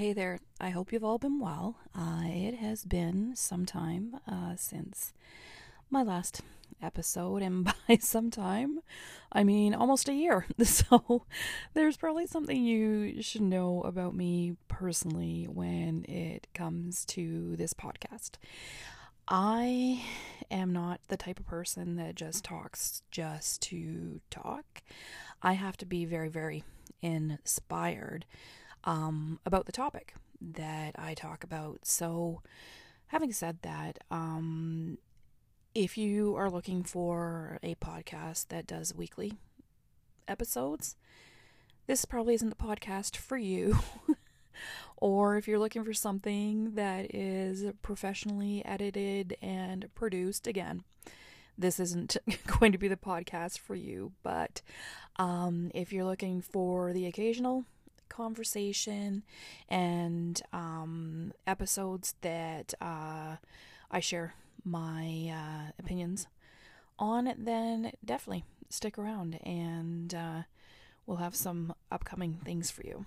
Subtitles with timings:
[0.00, 0.38] Hey there.
[0.58, 1.76] I hope you've all been well.
[1.94, 5.12] Uh, it has been some time uh, since
[5.90, 6.40] my last
[6.80, 8.80] episode, and by some time,
[9.30, 10.46] I mean almost a year.
[10.64, 11.26] So,
[11.74, 18.38] there's probably something you should know about me personally when it comes to this podcast.
[19.28, 20.02] I
[20.50, 24.80] am not the type of person that just talks just to talk.
[25.42, 26.64] I have to be very, very
[27.02, 28.24] inspired
[28.84, 31.80] um, about the topic that I talk about.
[31.84, 32.42] So,
[33.08, 34.98] having said that, um,
[35.74, 39.34] if you are looking for a podcast that does weekly
[40.26, 40.96] episodes,
[41.86, 43.78] this probably isn't the podcast for you.
[44.96, 50.82] or if you're looking for something that is professionally edited and produced, again,
[51.56, 52.16] this isn't
[52.58, 54.12] going to be the podcast for you.
[54.22, 54.62] But
[55.16, 57.64] um, if you're looking for the occasional
[58.10, 59.22] conversation
[59.68, 63.36] and um, episodes that uh,
[63.90, 66.26] I share my uh, opinions
[66.98, 70.42] on, then definitely stick around and uh,
[71.06, 73.06] we'll have some upcoming things for you.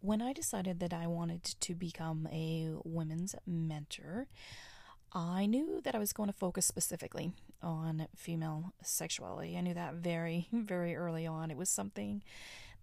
[0.00, 4.28] When I decided that I wanted to become a women's mentor,
[5.12, 9.58] I knew that I was going to focus specifically on female sexuality.
[9.58, 11.50] I knew that very, very early on.
[11.50, 12.22] It was something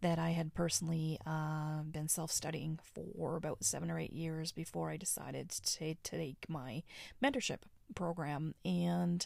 [0.02, 4.90] that I had personally uh, been self studying for about seven or eight years before
[4.92, 6.84] I decided to take my
[7.24, 7.60] mentorship
[7.96, 8.56] program.
[8.64, 9.26] And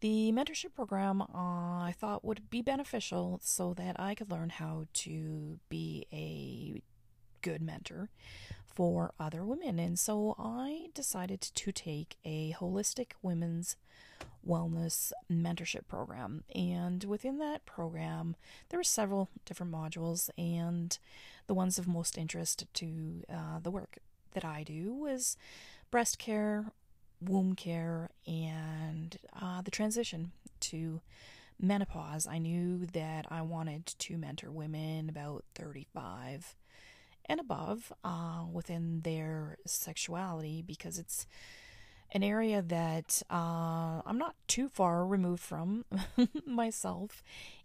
[0.00, 4.86] the mentorship program uh, I thought would be beneficial so that I could learn how
[4.94, 6.80] to be a
[7.42, 8.10] good mentor
[8.78, 9.80] for other women.
[9.80, 13.74] And so I decided to take a holistic women's
[14.48, 16.44] wellness mentorship program.
[16.54, 18.36] And within that program,
[18.68, 20.96] there were several different modules, and
[21.48, 23.98] the ones of most interest to uh, the work
[24.34, 25.36] that I do was
[25.90, 26.70] breast care,
[27.20, 31.00] womb care, and uh, the transition to
[31.60, 32.28] menopause.
[32.28, 36.54] I knew that I wanted to mentor women about 35
[37.28, 41.26] and above uh, within their sexuality because it's
[42.12, 45.84] an area that uh, I'm not too far removed from
[46.46, 47.22] myself,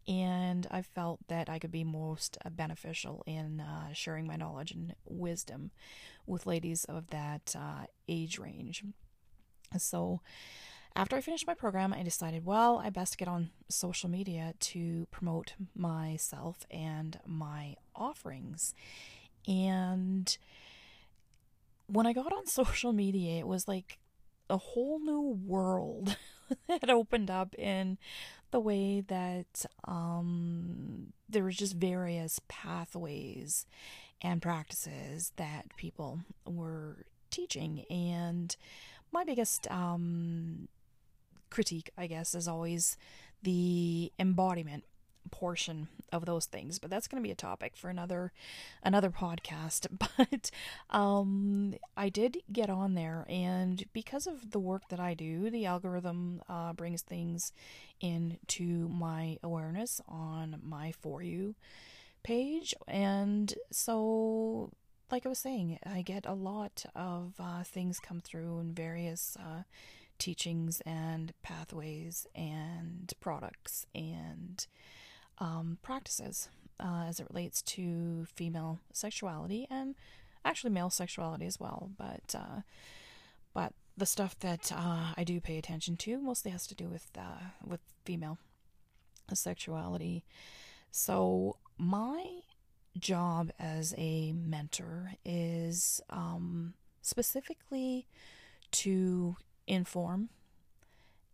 [0.07, 4.71] and I felt that I could be most uh, beneficial in uh, sharing my knowledge
[4.71, 5.71] and wisdom
[6.25, 8.83] with ladies of that uh, age range.
[9.77, 10.19] So,
[10.95, 15.07] after I finished my program, I decided, well, I best get on social media to
[15.09, 18.75] promote myself and my offerings.
[19.47, 20.35] And
[21.87, 23.99] when I got on social media, it was like
[24.49, 26.17] a whole new world
[26.69, 27.97] had opened up in
[28.51, 33.65] the way that um, there was just various pathways
[34.21, 37.83] and practices that people were teaching.
[37.89, 38.55] And
[39.11, 40.67] my biggest um,
[41.49, 42.97] critique, I guess, is always
[43.41, 44.83] the embodiment
[45.31, 48.31] portion of those things but that's going to be a topic for another
[48.83, 49.87] another podcast.
[50.17, 50.51] But
[50.89, 55.65] um i did get on there and because of the work that i do the
[55.65, 57.51] algorithm uh, brings things
[57.99, 61.55] into my awareness on my for you
[62.23, 62.73] page.
[62.87, 64.71] And so
[65.11, 69.37] like i was saying i get a lot of uh, things come through in various
[69.39, 69.63] uh,
[70.17, 74.65] teachings and pathways and products and
[75.43, 76.47] um, practices
[76.79, 79.95] uh, as it relates to female sexuality and
[80.45, 81.91] actually male sexuality as well.
[81.97, 82.61] But uh,
[83.53, 87.09] but the stuff that uh, I do pay attention to mostly has to do with
[87.17, 88.37] uh, with female
[89.33, 90.23] sexuality.
[90.91, 92.25] So my
[92.97, 98.07] job as a mentor is um, specifically
[98.71, 99.35] to
[99.67, 100.29] inform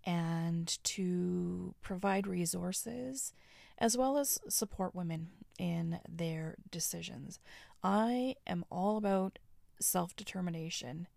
[0.06, 3.34] and to provide resources
[3.80, 7.40] as well as support women in their decisions.
[7.84, 9.40] I am all about
[9.80, 11.08] self determination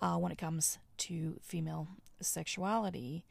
[0.00, 1.88] uh, when it comes to female
[2.20, 3.24] sexuality.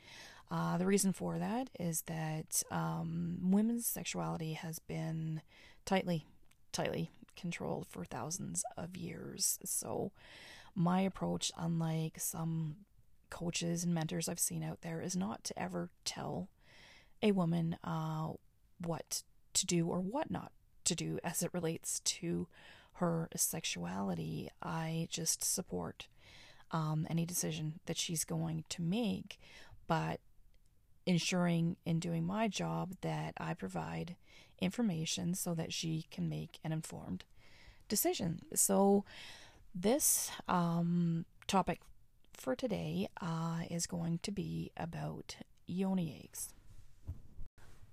[0.52, 5.42] Uh, the reason for that is that um, women's sexuality has been
[5.86, 6.26] tightly,
[6.72, 9.60] tightly controlled for thousands of years.
[9.64, 10.12] So,
[10.76, 12.78] my approach, unlike some
[13.30, 16.48] coaches and mentors I've seen out there, is not to ever tell
[17.22, 18.30] a woman uh,
[18.82, 19.24] what
[19.54, 20.52] to do or what not
[20.86, 22.48] to do as it relates to
[22.94, 24.50] her sexuality.
[24.62, 26.08] I just support
[26.72, 29.40] um, any decision that she's going to make,
[29.88, 30.20] but
[31.06, 34.16] ensuring in doing my job that I provide
[34.60, 37.24] information so that she can make an informed
[37.88, 38.42] decision.
[38.54, 39.06] So,
[39.74, 41.80] this um, topic
[42.34, 45.38] for today uh, is going to be about
[45.68, 46.54] yoni eggs.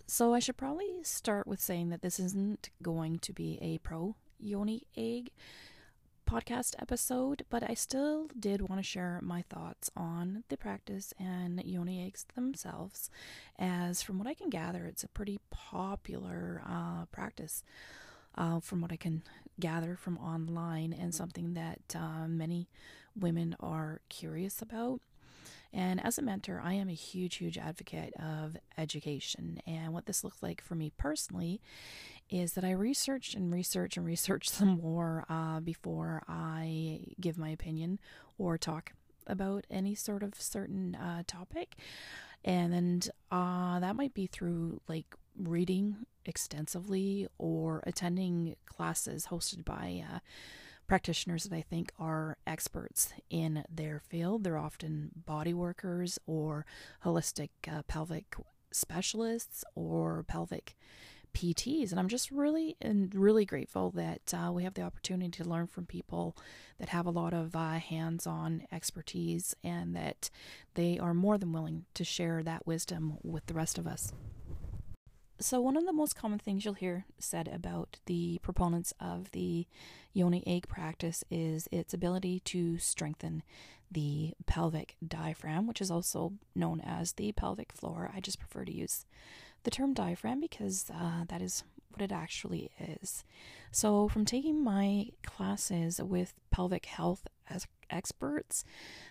[0.08, 4.14] So, I should probably start with saying that this isn't going to be a pro
[4.38, 5.30] yoni egg
[6.28, 11.62] podcast episode, but I still did want to share my thoughts on the practice and
[11.64, 13.10] yoni eggs themselves,
[13.58, 17.62] as from what I can gather, it's a pretty popular uh, practice.
[18.38, 19.22] Uh, from what I can
[19.58, 22.68] gather from online, and something that uh, many
[23.18, 25.00] women are curious about.
[25.72, 29.60] And as a mentor, I am a huge, huge advocate of education.
[29.66, 31.60] And what this looks like for me personally
[32.30, 37.50] is that I research and research and research some more uh, before I give my
[37.50, 37.98] opinion
[38.38, 38.92] or talk
[39.26, 41.76] about any sort of certain uh, topic.
[42.44, 50.04] And then uh, that might be through like reading extensively or attending classes hosted by
[50.12, 50.18] uh,
[50.86, 54.44] practitioners that I think are experts in their field.
[54.44, 56.66] They're often body workers or
[57.04, 58.36] holistic uh, pelvic
[58.72, 60.76] specialists or pelvic
[61.36, 61.90] PTs.
[61.90, 65.66] And I'm just really and really grateful that uh, we have the opportunity to learn
[65.66, 66.34] from people
[66.78, 70.30] that have a lot of uh, hands on expertise and that
[70.74, 74.12] they are more than willing to share that wisdom with the rest of us.
[75.38, 79.66] So, one of the most common things you'll hear said about the proponents of the
[80.14, 83.42] yoni egg practice is its ability to strengthen
[83.90, 88.10] the pelvic diaphragm, which is also known as the pelvic floor.
[88.14, 89.04] I just prefer to use
[89.64, 93.22] the term diaphragm because uh, that is what it actually is.
[93.70, 97.26] So, from taking my classes with pelvic health
[97.90, 98.64] experts,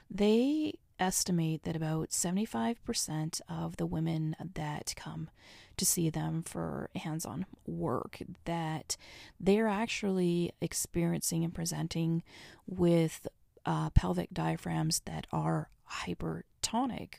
[0.09, 5.29] they estimate that about 75% of the women that come
[5.77, 8.95] to see them for hands-on work that
[9.39, 12.23] they're actually experiencing and presenting
[12.65, 13.27] with
[13.65, 15.69] uh, pelvic diaphragms that are
[16.03, 17.15] hypertonic.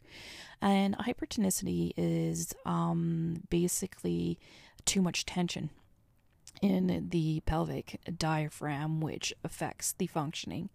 [0.61, 4.38] And hypertonicity is um, basically
[4.84, 5.70] too much tension
[6.62, 10.70] in the pelvic diaphragm, which affects the functioning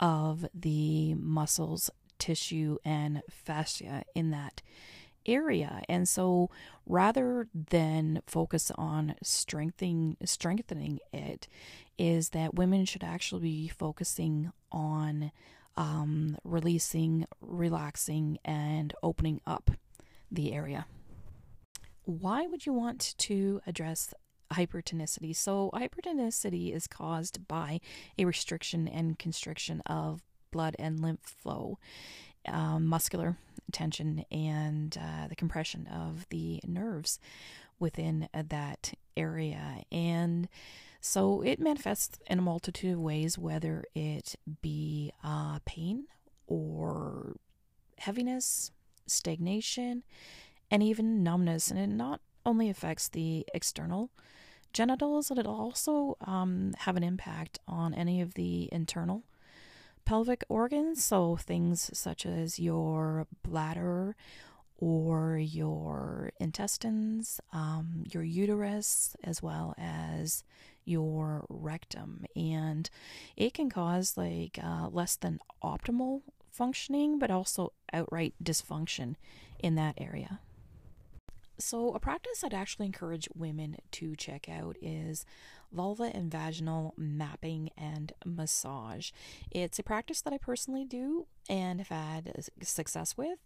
[0.00, 4.62] of the muscles, tissue, and fascia in that
[5.26, 5.82] area.
[5.88, 6.50] And so
[6.86, 11.48] rather than focus on strengthening strengthening it,
[11.98, 15.30] is that women should actually be focusing on
[15.76, 19.70] um, releasing, relaxing, and opening up
[20.30, 20.86] the area.
[22.04, 24.12] Why would you want to address
[24.52, 25.34] hypertonicity?
[25.34, 27.80] So, hypertonicity is caused by
[28.18, 30.22] a restriction and constriction of
[30.54, 31.78] blood and lymph flow,
[32.46, 33.36] um, muscular
[33.72, 37.18] tension, and uh, the compression of the nerves
[37.78, 39.82] within that area.
[39.90, 40.48] And
[41.00, 46.06] so it manifests in a multitude of ways, whether it be uh, pain
[46.46, 47.36] or
[47.98, 48.70] heaviness,
[49.06, 50.02] stagnation,
[50.70, 51.70] and even numbness.
[51.70, 54.10] And it not only affects the external
[54.72, 59.24] genitals, but it also um, have an impact on any of the internal
[60.04, 61.04] pelvic organs.
[61.04, 64.16] So things such as your bladder
[64.78, 70.44] or your intestines, um, your uterus, as well as
[70.84, 72.26] your rectum.
[72.36, 72.90] And
[73.36, 79.14] it can cause like uh, less than optimal functioning, but also outright dysfunction
[79.58, 80.40] in that area.
[81.56, 85.24] So, a practice I'd actually encourage women to check out is
[85.74, 89.10] vulva and vaginal mapping and massage.
[89.50, 93.38] It's a practice that I personally do and have had success with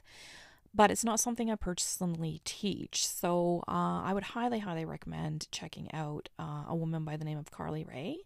[0.74, 3.06] but it's not something I personally teach.
[3.06, 7.38] So uh, I would highly, highly recommend checking out uh, a woman by the name
[7.38, 8.18] of Carly Ray.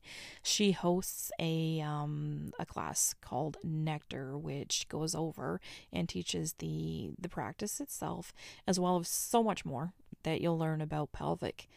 [0.43, 5.61] She hosts a um, a class called Nectar, which goes over
[5.93, 8.35] and teaches the the practice itself,
[8.67, 9.93] as well as so much more
[10.25, 11.69] that you'll learn about pelvic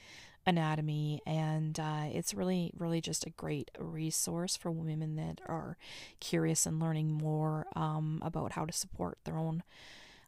[0.45, 5.77] anatomy and uh, it's really really just a great resource for women that are
[6.19, 9.63] curious and learning more um, about how to support their own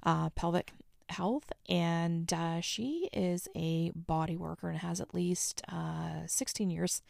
[0.03, 0.71] uh, pelvic
[1.09, 1.51] health.
[1.69, 7.01] And uh, she is a body worker and has at least uh, 16 years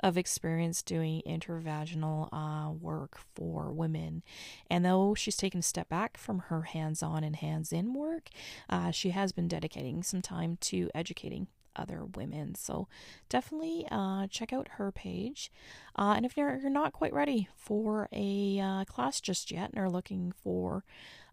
[0.00, 4.22] of experience doing intravaginal uh, work for women.
[4.70, 8.30] And though she's taken a step back from her hands-on and hands-in work
[8.68, 12.54] uh, she has been dedicating some time to educating other women.
[12.54, 12.88] So
[13.28, 15.50] definitely uh, check out her page.
[15.96, 19.78] Uh, and if you're, you're not quite ready for a uh, class just yet and
[19.78, 20.84] are looking for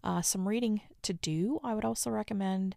[0.04, 2.76] uh, some reading to do, I would also recommend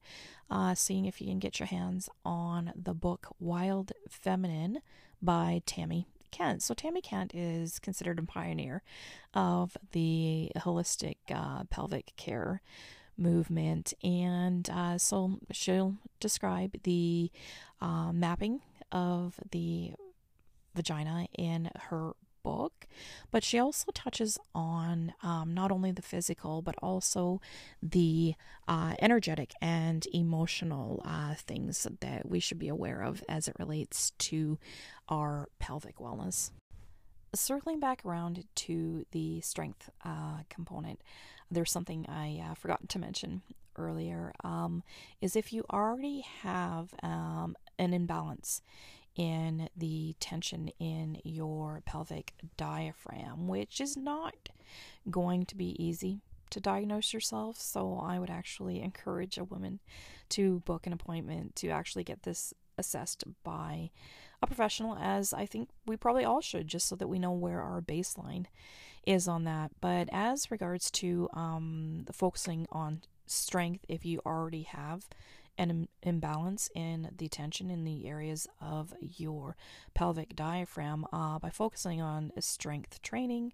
[0.50, 4.80] uh, seeing if you can get your hands on the book Wild Feminine
[5.22, 6.64] by Tami Kent.
[6.64, 8.84] So, Tami Kent is considered a pioneer
[9.34, 12.62] of the holistic uh, pelvic care
[13.18, 13.94] movement.
[14.04, 17.32] And uh, so, she'll describe the
[17.80, 19.94] uh, mapping of the
[20.76, 22.14] vagina in her
[22.44, 22.88] book,
[23.30, 27.40] but she also touches on um, not only the physical but also
[27.82, 28.34] the
[28.68, 34.12] uh, energetic and emotional uh, things that we should be aware of as it relates
[34.18, 34.58] to
[35.08, 36.52] our pelvic wellness.
[37.34, 41.02] Circling back around to the strength uh, component,
[41.50, 43.42] there's something I uh, forgot to mention
[43.78, 44.34] earlier.
[44.44, 44.84] Um,
[45.22, 48.62] is if you already have um, an imbalance
[49.16, 54.50] in the tension in your pelvic diaphragm, which is not
[55.10, 56.20] going to be easy
[56.52, 57.58] to diagnose yourself.
[57.58, 59.80] So, I would actually encourage a woman
[60.30, 63.92] to book an appointment to actually get this assessed by
[64.42, 67.62] a professional, as I think we probably all should, just so that we know where
[67.62, 68.46] our baseline
[69.06, 69.72] is on that.
[69.82, 75.08] But as regards to um, focusing on strength, if you already have
[75.58, 79.56] an imbalance in the tension in the areas of your
[79.94, 83.54] pelvic diaphragm, uh, by focusing on strength training,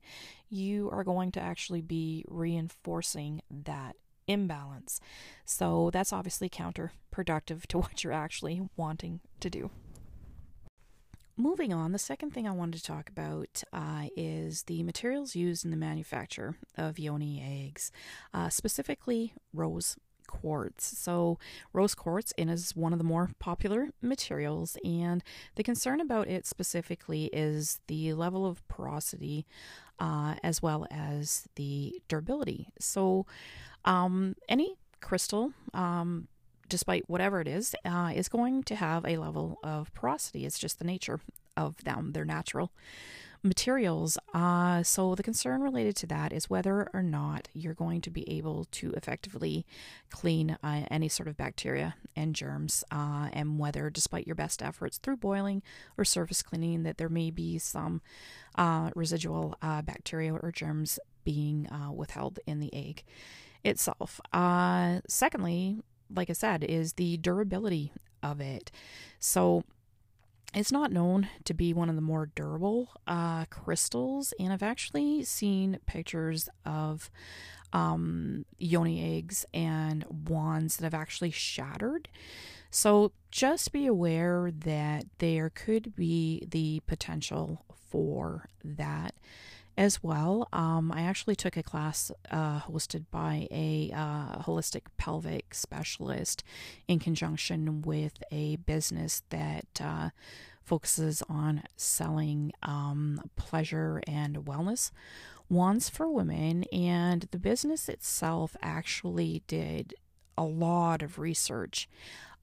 [0.50, 3.96] you are going to actually be reinforcing that
[4.27, 5.00] imbalance.
[5.46, 9.72] So that's obviously counterproductive to what you're actually wanting to do.
[11.39, 15.66] Moving on, the second thing I wanted to talk about uh, is the materials used
[15.66, 17.92] in the manufacture of yoni eggs,
[18.34, 19.98] uh, specifically rose
[20.28, 20.98] quartz.
[20.98, 21.40] So,
[21.74, 25.24] rose quartz is one of the more popular materials, and
[25.56, 29.46] the concern about it specifically is the level of porosity
[30.00, 32.68] uh, as well as the durability.
[32.80, 33.26] So,
[33.86, 36.28] um, any crystal, um,
[36.70, 40.46] despite whatever it is, uh, is going to have a level of porosity.
[40.46, 41.20] It's just the nature
[41.56, 42.72] of them, they're natural
[43.44, 44.17] materials.
[44.34, 48.29] Uh, so the concern related to that is whether or not you're going to be
[48.29, 49.65] able to effectively
[50.10, 54.98] clean uh, any sort of bacteria and germs, uh, and whether, despite your best efforts
[54.98, 55.62] through boiling
[55.98, 58.01] or surface cleaning, that there may be some
[58.56, 63.03] uh, residual uh, bacteria or germs being uh, withheld in the egg
[63.63, 64.22] itself.
[65.08, 65.77] secondly,
[66.13, 67.91] like I said, is the durability
[68.24, 68.72] of it.
[69.20, 69.63] So
[70.54, 75.24] it's not known to be one of the more durable uh, crystals, and I've actually
[75.24, 77.10] seen pictures of
[77.74, 82.08] um, yoni eggs and wands that have actually shattered.
[82.70, 89.16] So just be aware that there could be the potential for that
[89.78, 90.48] as well.
[90.52, 96.44] Um, I actually took a class uh, hosted by a uh, holistic pelvic specialist
[96.88, 100.10] in conjunction with a business that uh,
[100.64, 104.92] focuses on selling um, pleasure and wellness
[105.50, 106.64] wands for women.
[106.74, 109.94] And the business itself actually did
[110.38, 111.88] a lot of research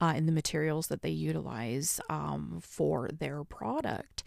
[0.01, 4.23] uh, in the materials that they utilize um, for their product.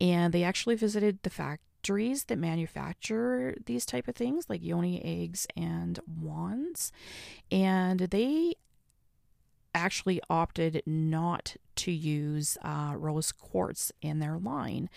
[0.00, 5.00] And they actually visited the fact factories that manufacture these type of things like yoni
[5.04, 6.90] eggs and wands
[7.50, 8.54] and they
[9.72, 14.88] actually opted not to use uh, rose quartz in their line.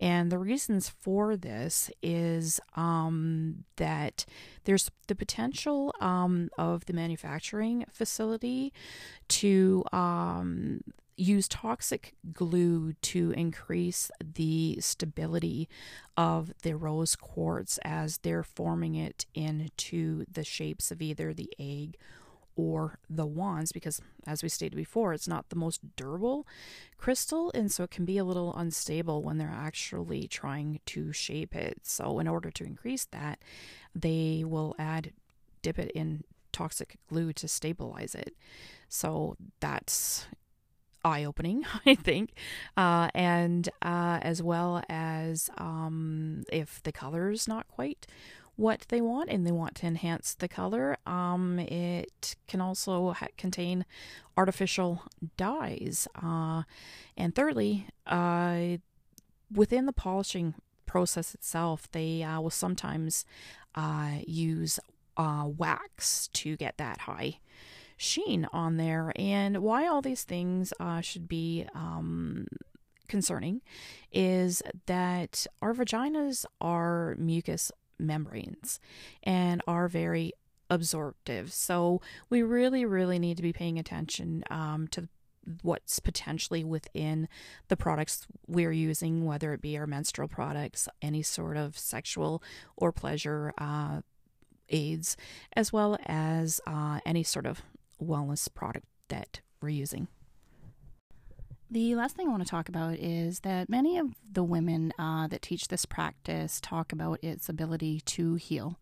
[0.00, 4.24] And the reasons for this is um, that
[4.64, 8.72] there's the potential um, of the manufacturing facility
[9.28, 10.80] to um,
[11.16, 15.68] use toxic glue to increase the stability
[16.16, 21.96] of the rose quartz as they're forming it into the shapes of either the egg
[22.54, 26.46] or the wands because as we stated before it's not the most durable
[26.98, 31.54] crystal and so it can be a little unstable when they're actually trying to shape
[31.54, 31.78] it.
[31.82, 33.38] So in order to increase that
[33.94, 35.12] they will add
[35.62, 38.36] dip it in toxic glue to stabilize it.
[38.88, 40.26] So that's
[41.04, 42.32] eye opening, I think,
[42.76, 48.06] uh, and uh, as well as um, if the color's not quite
[48.56, 53.26] what they want and they want to enhance the color, um, it can also ha-
[53.38, 53.84] contain
[54.36, 55.02] artificial
[55.36, 56.06] dyes.
[56.22, 56.62] Uh,
[57.16, 58.76] and thirdly, uh,
[59.50, 60.54] within the polishing
[60.84, 63.24] process itself, they uh, will sometimes
[63.74, 64.78] uh, use
[65.56, 67.38] wax to get that high
[67.96, 69.12] sheen on there.
[69.16, 72.46] And why all these things uh, should be um,
[73.08, 73.60] concerning
[74.10, 78.80] is that our vaginas are mucous membranes
[79.22, 80.32] and are very
[80.70, 81.52] absorptive.
[81.52, 85.08] So we really, really need to be paying attention um, to
[85.62, 87.28] what's potentially within
[87.68, 92.42] the products we're using, whether it be our menstrual products, any sort of sexual
[92.76, 94.00] or pleasure uh,
[94.68, 95.16] aids,
[95.54, 97.62] as well as uh, any sort of
[98.02, 100.08] wellness product that we're using.
[101.70, 105.26] The last thing I want to talk about is that many of the women uh,
[105.28, 108.78] that teach this practice talk about its ability to heal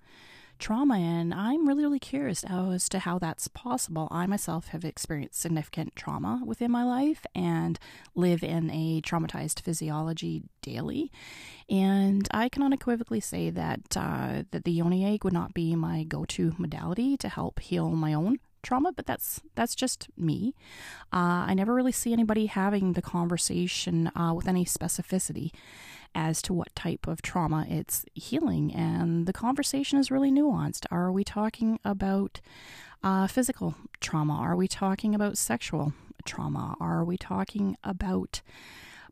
[0.60, 4.08] trauma, and I'm really, really curious as to how that's possible.
[4.10, 7.78] I myself have experienced significant trauma within my life and
[8.14, 11.10] live in a traumatized physiology daily,
[11.68, 16.04] and I can unequivocally say that uh, that the yoni egg would not be my
[16.04, 20.54] go-to modality to help heal my own trauma, but that's that's just me.
[21.12, 25.50] Uh, I never really see anybody having the conversation uh, with any specificity
[26.14, 28.74] as to what type of trauma it's healing.
[28.74, 30.86] And the conversation is really nuanced.
[30.90, 32.40] Are we talking about
[33.02, 34.34] uh, physical trauma?
[34.34, 35.92] Are we talking about sexual
[36.24, 36.76] trauma?
[36.80, 38.42] Are we talking about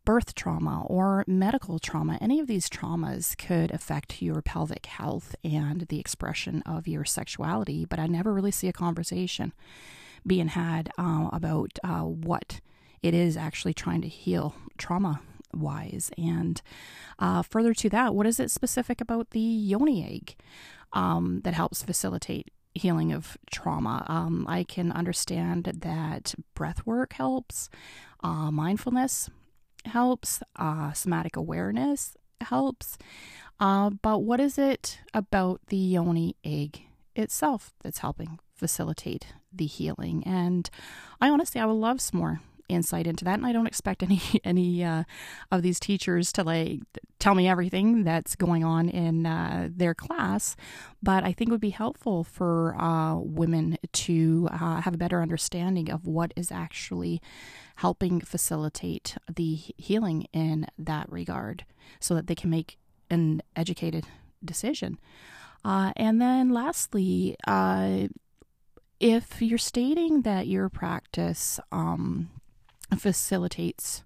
[0.05, 2.19] birth trauma or medical trauma?
[2.21, 7.85] Any of these traumas could affect your pelvic health and the expression of your sexuality,
[7.85, 9.52] but I never really see a conversation
[10.26, 12.61] being had uh, about uh, what
[13.02, 15.21] it is actually trying to heal trauma
[15.55, 16.11] wise.
[16.19, 16.61] And
[17.19, 20.37] uh, further to that, what is it specific about the yoni egg
[20.93, 24.05] um, that helps facilitate healing of trauma?
[24.09, 27.71] Um, I can understand that breath work helps,
[28.23, 29.31] uh, mindfulness
[29.85, 32.99] helps, uh, somatic awareness helps.
[33.61, 36.82] Uh, but what is it about the yoni egg
[37.16, 40.23] itself that's helping facilitate the healing?
[40.25, 40.68] And
[41.20, 44.21] I honestly, I would love some more insight into that and i don't expect any
[44.45, 45.05] any uh,
[45.51, 46.81] of these teachers to like
[47.19, 50.57] tell me everything that's going on in uh, their class
[51.03, 55.23] but i think it would be helpful for uh, women to uh, have a better
[55.23, 57.21] understanding of what is actually
[57.77, 61.65] helping facilitate the healing in that regard
[62.01, 62.77] so that they can make
[63.09, 64.05] an educated
[64.45, 64.99] decision.
[65.65, 68.07] Uh, and then lastly uh,
[69.00, 72.31] if you're stating that your practice um,
[72.97, 74.03] facilitates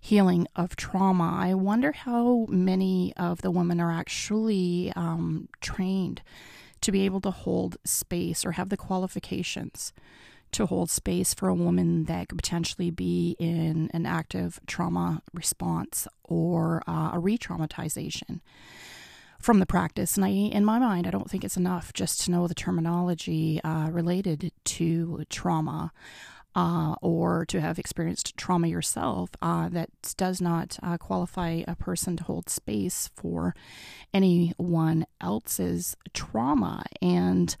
[0.00, 1.34] healing of trauma.
[1.40, 6.20] I wonder how many of the women are actually um, trained
[6.82, 9.94] to be able to hold space or have the qualifications
[10.52, 16.06] to hold space for a woman that could potentially be in an active trauma response
[16.22, 18.40] or uh, a re traumatization
[19.40, 20.16] from the practice.
[20.16, 23.60] And I, in my mind, I don't think it's enough just to know the terminology
[23.64, 25.92] uh, related to trauma
[26.54, 32.16] uh, or to have experienced trauma yourself, uh, that does not uh, qualify a person
[32.16, 33.54] to hold space for
[34.12, 36.84] anyone else's trauma.
[37.02, 37.56] And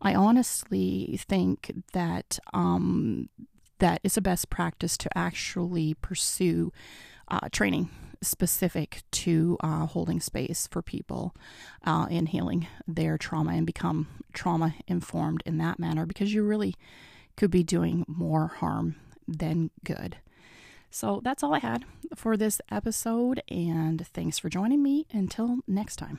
[0.00, 3.28] I honestly think that um,
[3.78, 6.72] that is a best practice to actually pursue
[7.28, 7.90] uh, training
[8.22, 11.34] specific to uh, holding space for people
[11.84, 16.74] uh, in healing their trauma and become trauma informed in that manner because you really
[17.38, 18.96] could be doing more harm
[19.28, 20.16] than good.
[20.90, 21.84] So that's all I had
[22.16, 25.06] for this episode, and thanks for joining me.
[25.12, 26.18] Until next time.